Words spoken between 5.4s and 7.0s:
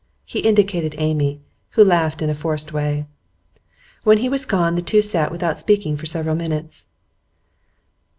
speaking for several minutes.